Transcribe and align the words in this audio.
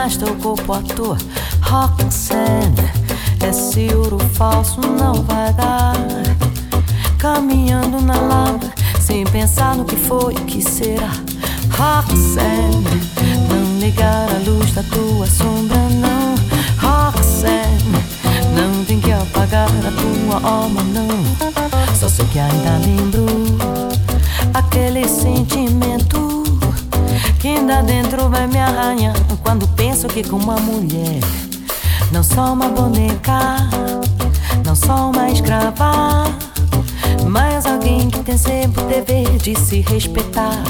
jamais 0.00 0.16
teu 0.16 0.34
corpo 0.36 0.72
à 0.72 0.80
toa. 0.80 1.18
Roxanne, 1.60 2.74
esse 3.46 3.94
ouro 3.94 4.18
falso 4.32 4.80
não 4.80 5.22
vai 5.24 5.52
dar. 5.52 5.94
Caminhando 7.18 8.00
na 8.00 8.14
lama, 8.14 8.60
sem 8.98 9.24
pensar 9.26 9.76
no 9.76 9.84
que 9.84 9.96
foi, 9.96 10.32
o 10.32 10.44
que 10.46 10.62
será. 10.62 11.10
Roxanne, 11.76 12.82
não 13.48 13.78
ligar 13.78 14.28
a 14.30 14.38
luz 14.50 14.72
da 14.72 14.82
tua 14.84 15.26
sombra, 15.26 15.76
não. 15.90 16.34
Roxanne, 16.78 18.02
não 18.54 18.82
tem 18.86 19.00
que 19.00 19.12
apagar 19.12 19.68
a 19.68 20.40
tua 20.40 20.50
alma, 20.50 20.82
não. 20.82 21.94
Só 21.94 22.08
sei 22.08 22.24
que 22.26 22.38
ainda 22.38 22.78
lembro 22.78 23.26
aquele 24.54 25.06
sentimento 25.06 26.29
que 27.40 27.48
ainda 27.48 27.82
dentro 27.82 28.28
vai 28.28 28.46
me 28.46 28.58
arranhar 28.58 29.14
quando 29.42 29.66
penso 29.68 30.06
que 30.06 30.22
com 30.22 30.36
uma 30.36 30.60
mulher 30.60 31.20
não 32.12 32.22
sou 32.22 32.52
uma 32.52 32.68
boneca, 32.68 33.56
não 34.64 34.76
sou 34.76 35.10
uma 35.10 35.30
escrava, 35.30 36.24
mas 37.26 37.64
alguém 37.64 38.10
que 38.10 38.18
tem 38.20 38.36
sempre 38.36 38.82
o 38.82 38.86
dever 38.86 39.38
de 39.38 39.58
se 39.58 39.80
respeitar. 39.80 40.62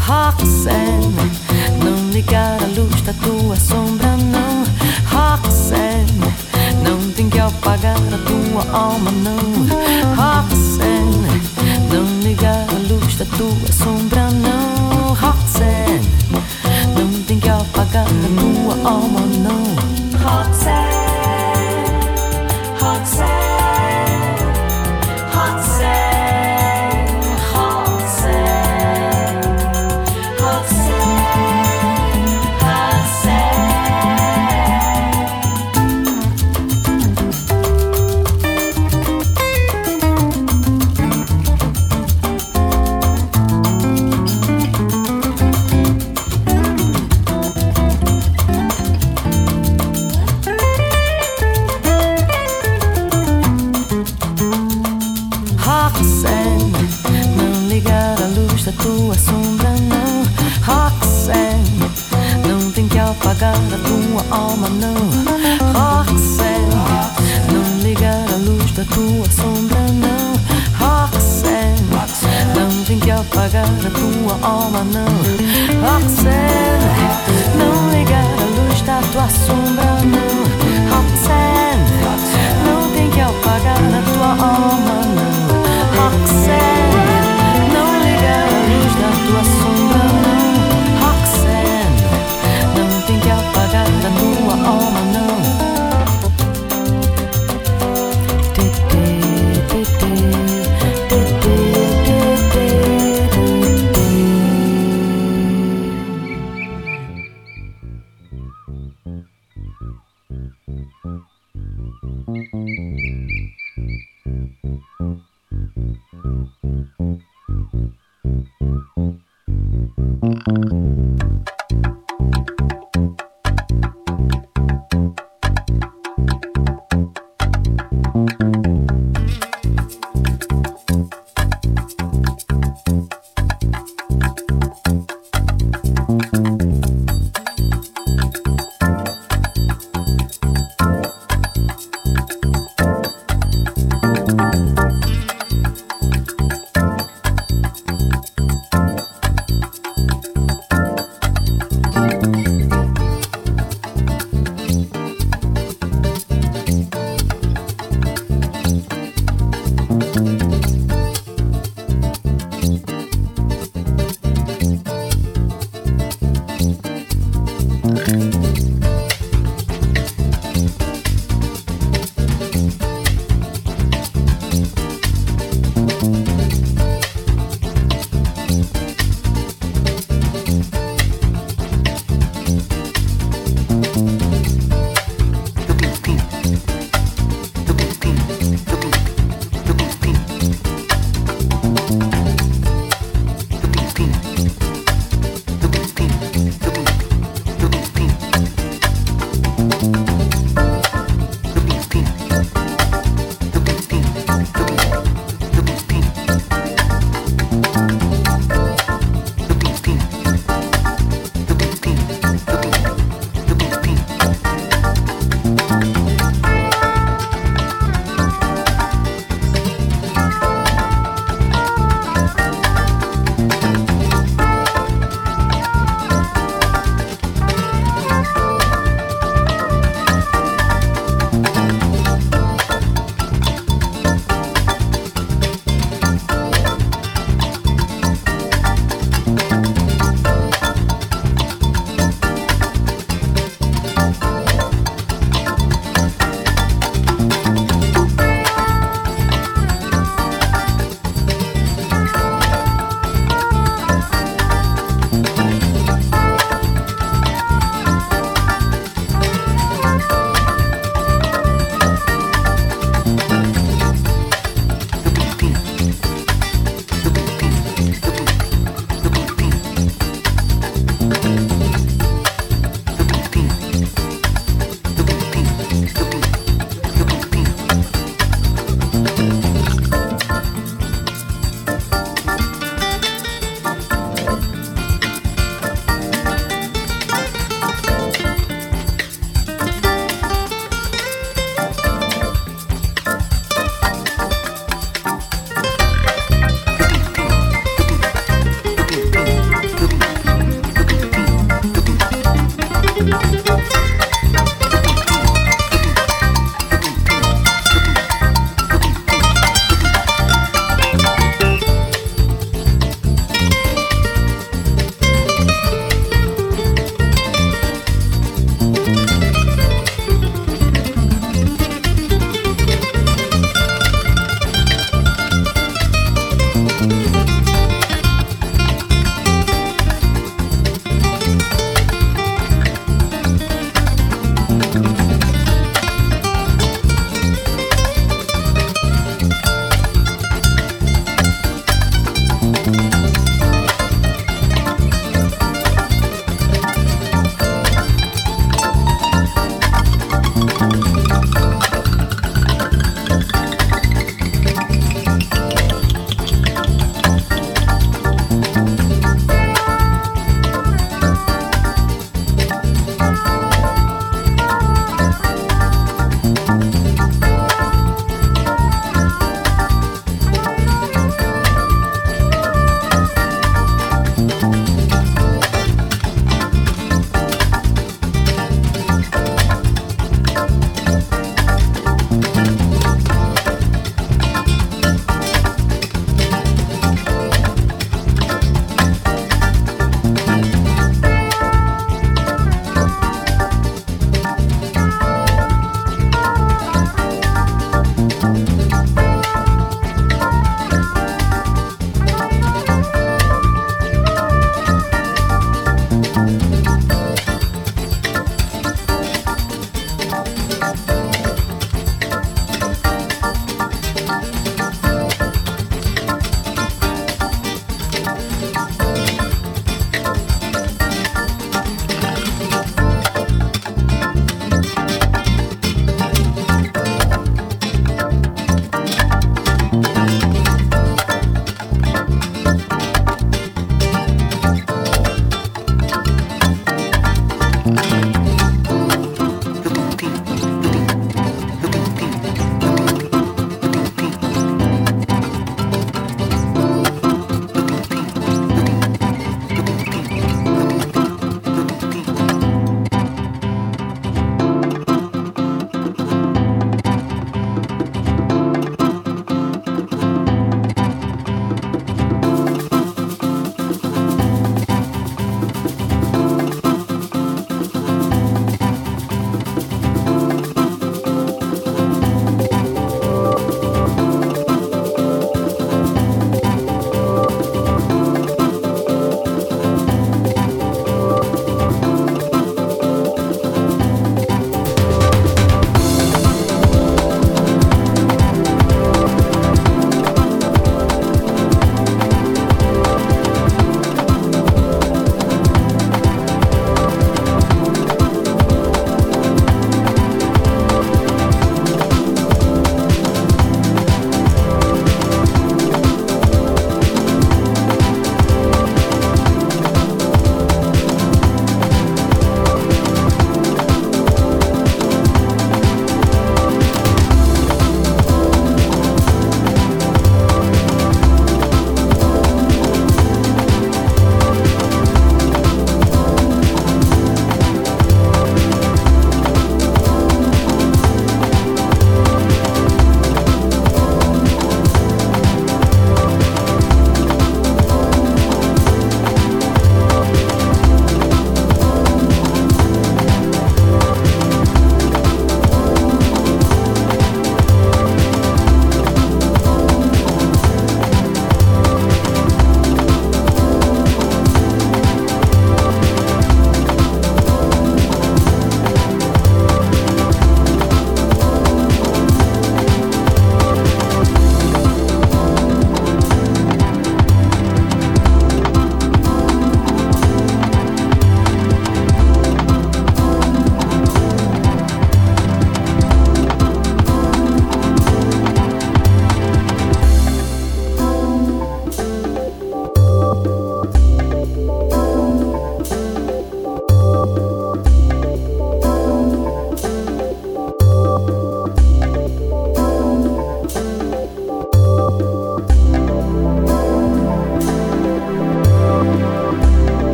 Roxanne, 0.00 1.14
não 1.84 2.10
ligar 2.10 2.58
a 2.60 2.66
luz 2.66 3.00
da 3.02 3.12
tua 3.12 3.54
sombra, 3.56 4.16
não. 4.16 4.64
Roxanne, 5.06 6.34
não 6.82 7.12
tem 7.12 7.28
que 7.28 7.38
apagar 7.38 7.96
a 7.96 8.18
tua 8.26 8.76
alma, 8.76 9.12
não. 9.12 9.36
Roxanne, 10.16 11.42
não 11.92 12.28
ligar 12.28 12.66
a 12.68 12.92
luz 12.92 13.16
da 13.16 13.24
tua 13.26 13.72
sombra, 13.72 14.30
não. 14.30 14.67
Roxanne, 15.20 16.08
não 16.96 17.22
tem 17.24 17.38
que 17.40 17.48
apagar 17.48 18.06
a 18.06 18.08
tua 18.08 18.90
alma, 18.90 19.20
não. 19.20 20.97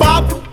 bop. 0.00 0.49